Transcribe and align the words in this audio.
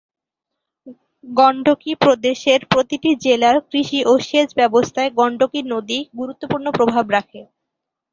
গণ্ডকী 1.23 1.91
প্রদেশের 2.01 2.59
প্রতিটি 2.71 3.11
জেলার 3.23 3.57
কৃষি 3.69 3.99
ও 4.05 4.23
সেচ 4.27 4.49
ব্যবস্থায় 4.55 5.09
গণ্ডকী 5.19 5.61
নদী 5.73 5.99
গুরুত্বপূর্ণ 6.19 6.65
প্রভাব 6.77 7.05
রাখে। 7.15 7.41